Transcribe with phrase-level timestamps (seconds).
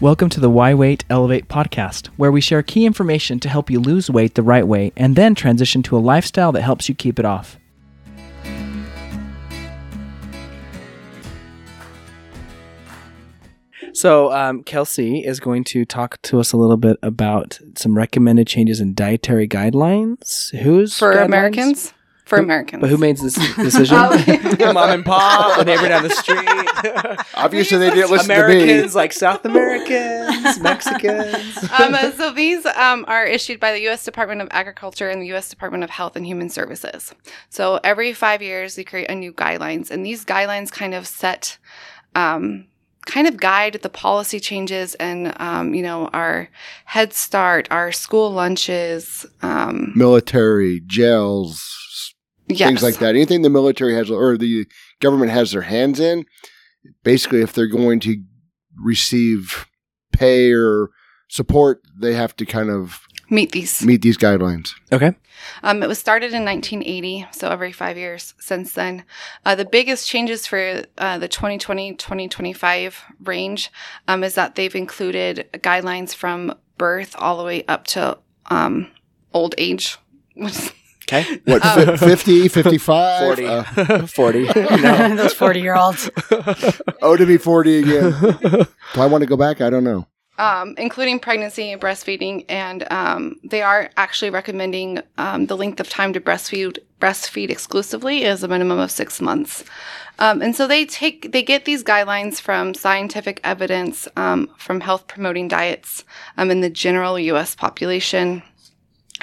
[0.00, 3.78] Welcome to the Why Wait Elevate podcast, where we share key information to help you
[3.78, 7.20] lose weight the right way and then transition to a lifestyle that helps you keep
[7.20, 7.58] it off.
[13.92, 18.48] So, um, Kelsey is going to talk to us a little bit about some recommended
[18.48, 20.50] changes in dietary guidelines.
[20.58, 21.24] Who's for guidelines?
[21.26, 21.94] Americans?
[22.24, 22.80] For Who- Americans.
[22.80, 23.96] But who made this decision?
[24.74, 27.26] Mom and pop, the neighbor down the street.
[27.34, 31.70] Obviously, they didn't listen Americans, like South Americans, Mexicans.
[31.78, 34.04] um, so these um, are issued by the U.S.
[34.04, 35.48] Department of Agriculture and the U.S.
[35.50, 37.14] Department of Health and Human Services.
[37.50, 41.58] So every five years, they create a new guidelines, and these guidelines kind of set,
[42.14, 42.66] um,
[43.04, 46.48] kind of guide the policy changes and um, you know our
[46.86, 49.92] Head Start, our school lunches, um.
[49.94, 52.13] Military, jails,
[52.48, 52.68] yes.
[52.68, 53.14] things like that.
[53.14, 54.66] Anything the military has or the
[55.00, 56.24] government has their hands in,
[57.02, 58.22] basically, if they're going to
[58.76, 59.66] receive
[60.12, 60.90] pay or
[61.28, 63.84] support, they have to kind of Meet these.
[63.84, 64.72] meet these guidelines.
[64.92, 65.14] Okay.
[65.62, 69.04] Um, it was started in 1980, so every five years since then.
[69.44, 73.72] Uh, the biggest changes for uh, the 2020 2025 range
[74.08, 78.90] um, is that they've included guidelines from birth all the way up to um,
[79.32, 79.98] old age.
[81.06, 81.40] Okay.
[81.44, 83.36] What, Um, 50, 55?
[83.36, 83.46] 40.
[83.46, 84.44] Uh, 40.
[84.82, 85.16] No.
[85.16, 86.10] Those 40 year olds.
[87.02, 88.10] oh, to be 40 again.
[88.94, 89.60] Do I want to go back?
[89.60, 90.06] I don't know.
[90.38, 95.88] um, including pregnancy and breastfeeding, and um, they are actually recommending um, the length of
[95.88, 99.62] time to breastfeed breastfeed exclusively is a minimum of six months.
[100.18, 105.06] Um, and so they take they get these guidelines from scientific evidence um, from health
[105.06, 106.04] promoting diets
[106.36, 107.54] um, in the general U.S.
[107.54, 108.42] population.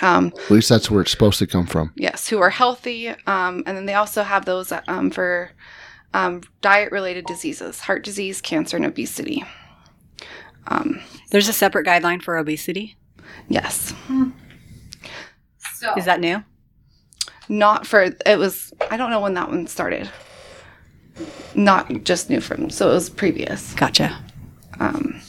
[0.02, 1.94] Um, At least that's where it's supposed to come from.
[1.96, 5.52] yes, who are healthy, um, and then they also have those um, for
[6.14, 9.44] um, diet related diseases, heart disease, cancer, and obesity.
[10.68, 12.98] Um, There's a separate guideline for obesity.
[13.48, 13.94] yes.
[15.76, 16.44] So is that new?
[17.50, 20.10] not for it was i don't know when that one started
[21.54, 24.18] not just new from so it was previous Gotcha.
[24.80, 25.20] um,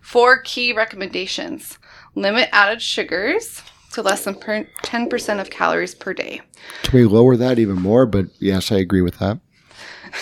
[0.00, 1.78] four key recommendations
[2.16, 3.62] limit added sugars
[3.94, 6.40] to less than 10% of calories per day
[6.82, 8.06] Can we lower that even more?
[8.06, 9.40] But yes, I agree with that.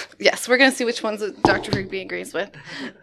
[0.19, 2.51] yes we're going to see which ones dr rigby agrees with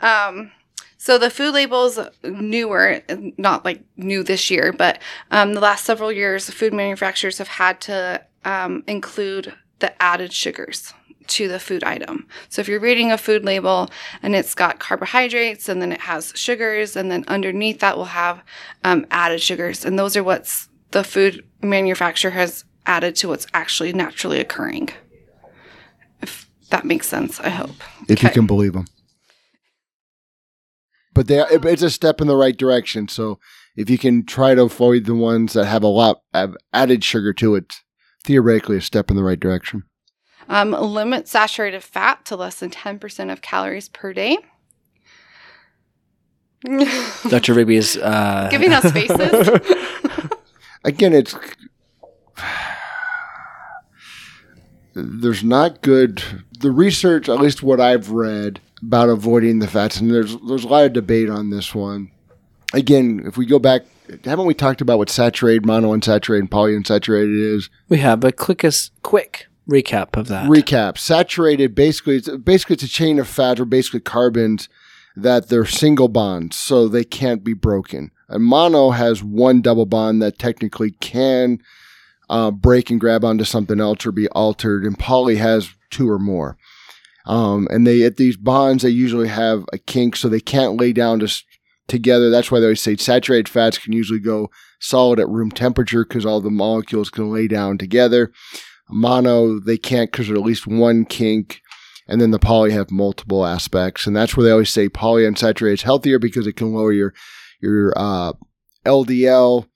[0.02, 0.52] um,
[0.98, 3.02] so the food labels newer
[3.38, 5.00] not like new this year but
[5.32, 10.94] um, the last several years food manufacturers have had to um, include the added sugars
[11.30, 13.90] to the food item so if you're reading a food label
[14.22, 18.44] and it's got carbohydrates and then it has sugars and then underneath that will have
[18.84, 23.94] um, added sugars and those are what's the food manufacturer has added to what's actually
[23.94, 24.90] naturally occurring
[26.22, 27.76] if that makes sense i hope
[28.08, 28.86] if you can believe them.
[31.14, 33.08] But they, it- it's a step in the right direction.
[33.08, 33.40] So
[33.76, 37.34] if you can try to avoid the ones that have a lot of added sugar
[37.34, 37.74] to it,
[38.24, 39.84] theoretically a step in the right direction.
[40.50, 44.40] Um, limit saturated fat to less than 10% of calories per day.
[47.30, 47.54] Dr.
[47.54, 49.50] Rigby is uh, Giving us faces.
[50.84, 51.36] Again, it's
[54.94, 56.24] there's not good
[56.60, 60.68] the research, at least what I've read about avoiding the fats, and there's there's a
[60.68, 62.12] lot of debate on this one.
[62.74, 63.84] Again, if we go back,
[64.26, 67.70] haven't we talked about what saturated, monounsaturated, and polyunsaturated is?
[67.88, 70.50] We have, but quick as quick recap of that.
[70.50, 70.98] recap.
[70.98, 74.68] Saturated basically it's basically it's a chain of fat or basically carbons
[75.16, 78.12] that they're single bonds so they can't be broken.
[78.28, 81.62] And mono has one double bond that technically can
[82.30, 86.20] uh, break and grab onto something else or be altered and poly has two or
[86.20, 86.58] more.
[87.26, 90.94] Um, and they at these bonds they usually have a kink so they can't lay
[90.94, 91.46] down just
[91.88, 92.30] together.
[92.30, 94.50] That's why they always say saturated fats can usually go
[94.80, 98.32] solid at room temperature because all the molecules can lay down together
[98.90, 101.62] mono they can't because there's at least one kink
[102.08, 105.82] and then the poly have multiple aspects and that's where they always say polyunsaturated is
[105.84, 107.14] healthier because it can lower your
[107.62, 108.34] your uh,
[108.86, 109.68] ldl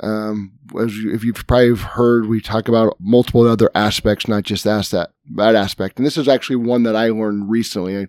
[0.00, 4.64] um, as you, if you've probably heard we talk about multiple other aspects not just
[4.64, 7.98] that, that that aspect and this is actually one that i learned recently.
[7.98, 8.06] I,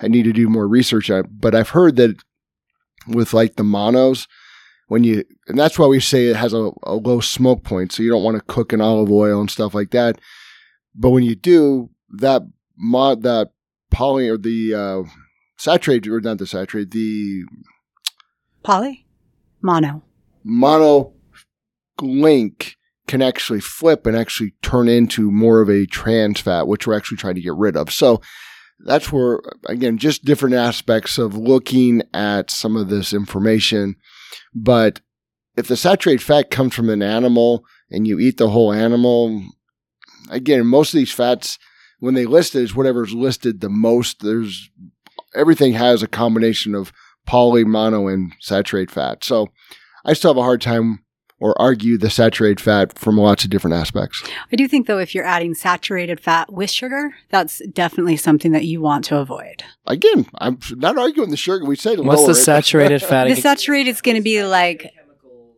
[0.00, 2.22] I need to do more research on it but i've heard that
[3.06, 4.26] with like the monos
[4.88, 8.02] when you and that's why we say it has a, a low smoke point so
[8.02, 10.18] you don't want to cook in olive oil and stuff like that
[10.94, 12.42] but when you do that
[12.76, 13.50] mod that
[13.90, 15.08] poly or the uh
[15.56, 17.44] saturated or not the saturated the
[18.62, 19.06] Poly?
[19.62, 20.02] Mono.
[20.44, 21.12] mono
[22.00, 22.76] link
[23.06, 27.16] can actually flip and actually turn into more of a trans fat which we're actually
[27.16, 28.20] trying to get rid of so
[28.80, 33.96] that's where, again, just different aspects of looking at some of this information.
[34.54, 35.00] But
[35.56, 39.42] if the saturated fat comes from an animal and you eat the whole animal,
[40.30, 41.58] again, most of these fats,
[42.00, 44.20] when they list it, is whatever's listed the most.
[44.20, 44.70] There's
[45.34, 46.92] everything has a combination of
[47.26, 49.24] poly, mono, and saturated fat.
[49.24, 49.48] So
[50.04, 51.04] I still have a hard time
[51.40, 54.22] or argue the saturated fat from lots of different aspects.
[54.52, 58.64] I do think, though, if you're adding saturated fat with sugar, that's definitely something that
[58.64, 59.62] you want to avoid.
[59.86, 61.64] Again, I'm not arguing the sugar.
[61.64, 62.34] We said What's the it.
[62.34, 63.28] saturated fat?
[63.28, 64.92] The saturated is going to be like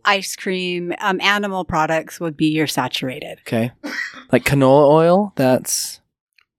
[0.04, 3.38] ice cream, um, animal products would be your saturated.
[3.46, 3.72] okay,
[4.32, 5.32] like canola oil.
[5.36, 6.00] That's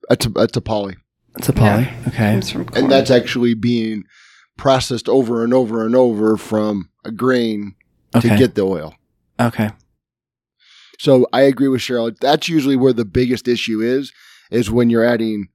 [0.10, 0.96] That's a, that's a poly.
[1.36, 1.88] that's a poly.
[2.08, 2.84] Okay, Comes from corn.
[2.84, 4.04] And that's actually being
[4.58, 7.76] processed over and over and over from a grain
[8.16, 8.94] okay, to get the oil.
[9.48, 9.72] Okay.
[11.00, 12.16] So I agree with Cheryl.
[12.20, 14.12] That's usually where the biggest issue is,
[14.52, 15.48] is when you're adding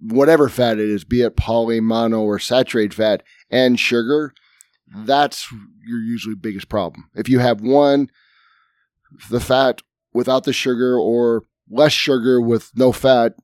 [0.00, 4.32] whatever fat it is, be it poly, mono, or saturated fat and sugar.
[4.86, 5.50] That's
[5.84, 7.10] your usually biggest problem.
[7.14, 8.10] If you have one,
[9.30, 9.82] the fat
[10.12, 13.34] without the sugar or less sugar with no fat,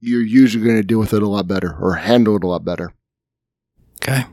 [0.00, 2.64] you're usually going to deal with it a lot better or handle it a lot
[2.64, 2.92] better.
[4.02, 4.24] Okay.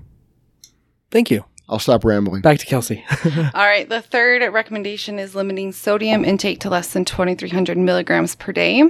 [1.10, 1.45] Thank you.
[1.68, 2.42] I'll stop rambling.
[2.42, 3.04] Back to Kelsey.
[3.26, 3.88] All right.
[3.90, 8.84] The third recommendation is limiting sodium intake to less than 2,300 milligrams per day,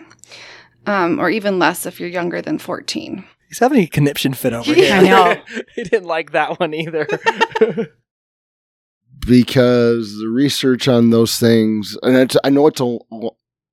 [0.86, 3.24] um, or even less if you're younger than 14.
[3.48, 5.02] He's having a conniption fit over Yeah.
[5.02, 5.16] here.
[5.16, 5.42] I know.
[5.76, 7.08] he didn't like that one either.
[9.28, 12.98] because the research on those things, and it's, I know it's a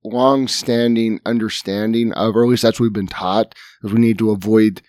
[0.05, 4.19] long standing understanding of, or at least that's what we've been taught, is we need
[4.19, 4.83] to avoid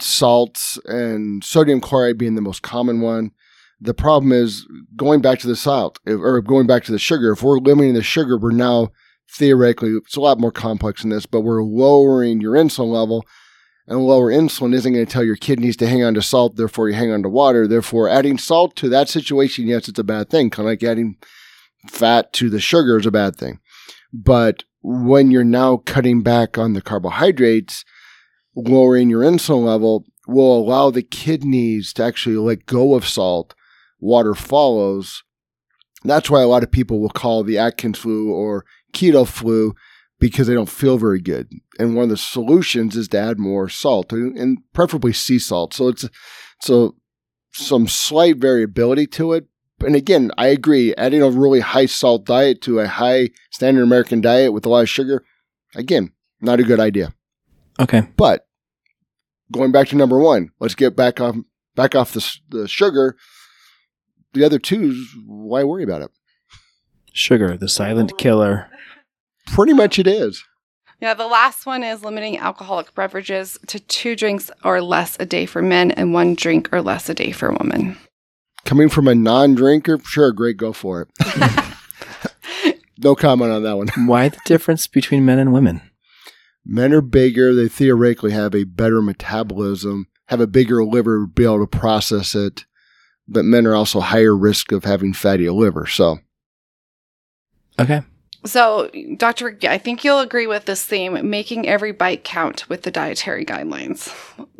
[0.00, 3.30] salts and sodium chloride being the most common one.
[3.80, 4.66] The problem is
[4.96, 7.32] going back to the salt or going back to the sugar.
[7.32, 8.90] If we're limiting the sugar, we're now
[9.30, 13.24] theoretically, it's a lot more complex than this, but we're lowering your insulin level.
[13.88, 16.88] And lower insulin isn't going to tell your kidneys to hang on to salt, therefore
[16.88, 17.66] you hang on to water.
[17.66, 20.50] Therefore, adding salt to that situation, yes, it's a bad thing.
[20.50, 21.16] Kind of like adding
[21.88, 23.58] fat to the sugar is a bad thing.
[24.12, 27.84] But when you're now cutting back on the carbohydrates,
[28.54, 33.54] lowering your insulin level will allow the kidneys to actually let go of salt.
[34.00, 35.22] Water follows.
[36.04, 39.74] That's why a lot of people will call the Atkins flu or keto flu
[40.18, 41.50] because they don't feel very good.
[41.78, 45.74] And one of the solutions is to add more salt and preferably sea salt.
[45.74, 46.08] So it's
[46.60, 46.96] so
[47.52, 49.46] some slight variability to it.
[49.80, 50.94] And again, I agree.
[50.94, 54.82] Adding a really high salt diet to a high standard American diet with a lot
[54.82, 55.24] of sugar,
[55.74, 57.12] again, not a good idea.
[57.80, 58.02] Okay.
[58.16, 58.46] But
[59.50, 61.36] going back to number one, let's get back off
[61.74, 63.16] back off the, the sugar.
[64.32, 66.10] The other two, why worry about it?
[67.12, 68.68] Sugar, the silent killer.
[69.48, 70.42] Pretty much it is.
[71.00, 75.46] Yeah, the last one is limiting alcoholic beverages to two drinks or less a day
[75.46, 77.98] for men and one drink or less a day for women.
[78.64, 82.78] Coming from a non-drinker, sure, great, go for it.
[82.98, 83.88] no comment on that one.
[84.06, 85.82] Why the difference between men and women?
[86.64, 87.54] Men are bigger.
[87.54, 92.34] They theoretically have a better metabolism, have a bigger liver to be able to process
[92.34, 92.64] it.
[93.28, 95.86] But men are also higher risk of having fatty liver.
[95.86, 96.18] So
[97.78, 98.02] Okay.
[98.44, 99.56] So, Dr.
[99.62, 104.12] I think you'll agree with this theme making every bite count with the dietary guidelines.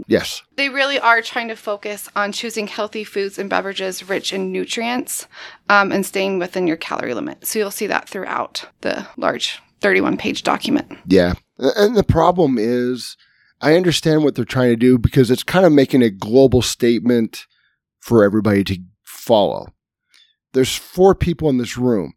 [0.07, 4.53] yes, They really are trying to focus on choosing healthy foods and beverages rich in
[4.53, 5.27] nutrients
[5.69, 7.45] um, and staying within your calorie limit.
[7.45, 10.97] So, you'll see that throughout the large 31 page document.
[11.07, 11.35] Yeah.
[11.77, 13.17] And the problem is,
[13.61, 17.47] I understand what they're trying to do because it's kind of making a global statement
[18.01, 19.69] for everybody to follow.
[20.53, 22.15] There's four people in this room.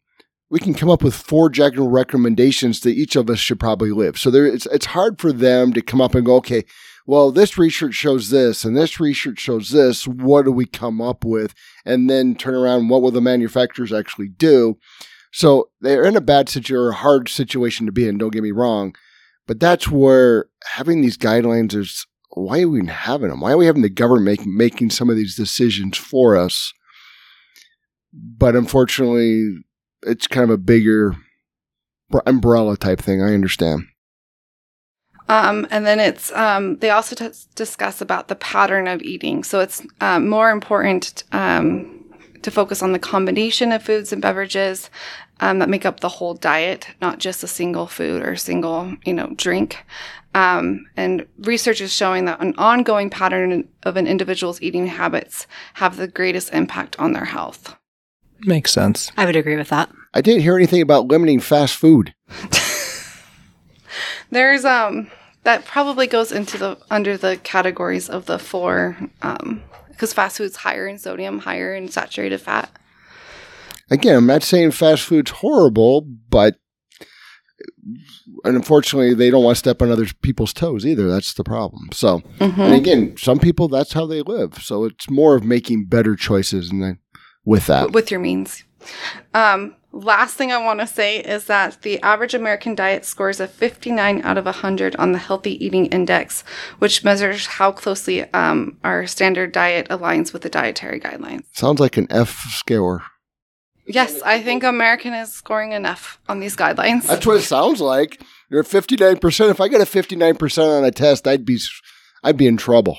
[0.49, 4.17] We can come up with four general recommendations that each of us should probably live.
[4.17, 6.63] So there, it's it's hard for them to come up and go, okay,
[7.05, 10.07] well, this research shows this and this research shows this.
[10.07, 11.53] What do we come up with?
[11.85, 14.77] And then turn around, what will the manufacturers actually do?
[15.31, 18.17] So they're in a bad situation or a hard situation to be in.
[18.17, 18.95] Don't get me wrong,
[19.47, 22.05] but that's where having these guidelines is.
[22.31, 23.39] Why are we even having them?
[23.39, 26.73] Why are we having the government make, making some of these decisions for us?
[28.11, 29.59] But unfortunately,
[30.01, 31.15] it's kind of a bigger
[32.25, 33.21] umbrella type thing.
[33.21, 33.83] I understand.
[35.27, 39.43] Um, and then it's um, they also t- discuss about the pattern of eating.
[39.43, 42.03] So it's um, more important um,
[42.43, 44.89] to focus on the combination of foods and beverages
[45.39, 48.95] um, that make up the whole diet, not just a single food or a single
[49.05, 49.85] you know drink.
[50.33, 55.95] Um, and research is showing that an ongoing pattern of an individual's eating habits have
[55.95, 57.73] the greatest impact on their health.
[58.41, 59.13] Makes sense.
[59.15, 59.89] I would agree with that.
[60.13, 62.13] I didn't hear anything about limiting fast food.
[64.29, 65.09] There's um
[65.43, 70.57] that probably goes into the under the categories of the four, um because fast food's
[70.57, 72.69] higher in sodium, higher in saturated fat.
[73.89, 76.55] Again, I'm not saying fast food's horrible, but
[78.43, 81.07] unfortunately, they don't want to step on other people's toes either.
[81.09, 81.89] That's the problem.
[81.91, 84.55] So, and again, some people that's how they live.
[84.61, 86.99] So it's more of making better choices, and then
[87.43, 88.63] with that, with your means.
[89.33, 93.47] Um, last thing I want to say is that the average American diet scores a
[93.47, 96.43] 59 out of 100 on the Healthy Eating Index,
[96.79, 101.43] which measures how closely um, our standard diet aligns with the dietary guidelines.
[101.53, 103.03] sounds like an F score.
[103.87, 107.07] Yes, I think American is scoring enough on these guidelines.
[107.07, 108.21] That's what it sounds like.
[108.49, 109.49] You're at 59%.
[109.49, 111.59] If I got a 59% on a test, I'd be
[112.23, 112.97] I'd be in trouble.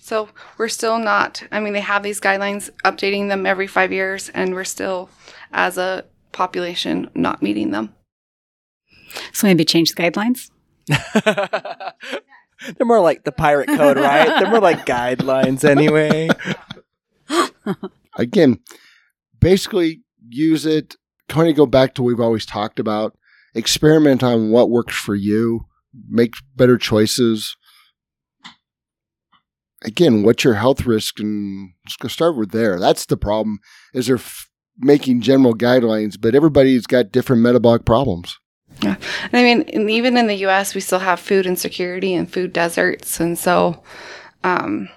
[0.00, 0.28] So
[0.58, 4.54] we're still not, I mean, they have these guidelines, updating them every five years, and
[4.54, 5.08] we're still,
[5.52, 7.94] as a population, not meeting them.
[9.32, 10.50] So maybe change the guidelines.
[12.76, 14.26] They're more like the pirate code, right?
[14.26, 16.28] They're more like guidelines anyway.
[18.16, 18.58] Again,
[19.40, 20.96] basically use it,
[21.28, 23.16] kind of go back to what we've always talked about.
[23.54, 25.66] Experiment on what works for you,
[26.08, 27.56] make better choices.
[29.82, 31.18] Again, what's your health risk?
[31.18, 32.78] And go start with there.
[32.78, 33.58] That's the problem.
[33.94, 38.38] Is they're f- making general guidelines, but everybody's got different metabolic problems.
[38.82, 38.96] Yeah.
[39.32, 43.20] And I mean, even in the US, we still have food insecurity and food deserts.
[43.20, 43.82] And so,
[44.44, 44.88] um,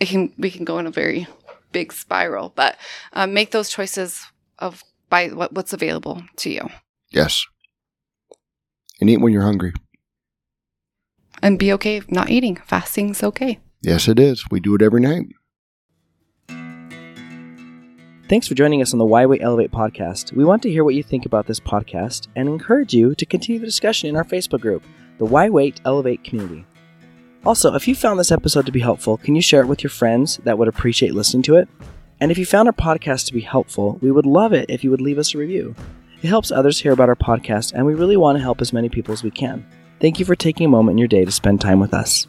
[0.00, 1.26] it can, we can go in a very
[1.74, 2.76] big spiral, but,
[3.12, 4.24] um, make those choices
[4.58, 6.68] of by what, what's available to you
[7.10, 7.44] Yes.
[9.00, 9.72] And eat when you're hungry.
[11.42, 12.56] and be okay not eating.
[12.64, 13.58] Fasting's okay.
[13.82, 14.44] Yes, it is.
[14.50, 15.26] We do it every night.
[18.28, 20.32] Thanks for joining us on the Why Wait Elevate podcast.
[20.32, 23.60] We want to hear what you think about this podcast and encourage you to continue
[23.60, 24.82] the discussion in our Facebook group,
[25.18, 26.64] the Why Wait Elevate community.
[27.46, 29.90] Also, if you found this episode to be helpful, can you share it with your
[29.90, 31.68] friends that would appreciate listening to it?
[32.18, 34.90] And if you found our podcast to be helpful, we would love it if you
[34.90, 35.74] would leave us a review.
[36.22, 38.88] It helps others hear about our podcast, and we really want to help as many
[38.88, 39.66] people as we can.
[40.00, 42.26] Thank you for taking a moment in your day to spend time with us.